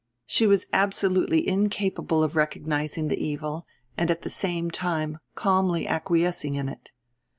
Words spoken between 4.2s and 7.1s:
the same time calmly acquiescing in it.